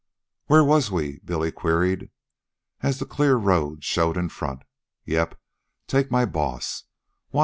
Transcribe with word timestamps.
"Where 0.47 0.63
was 0.63 0.89
we?" 0.89 1.19
Billy 1.19 1.51
queried, 1.51 2.09
as 2.81 2.97
the 2.97 3.05
clear 3.05 3.35
road 3.35 3.83
showed 3.83 4.17
in 4.17 4.29
front. 4.29 4.63
"Yep, 5.05 5.39
take 5.85 6.09
my 6.09 6.25
boss. 6.25 6.85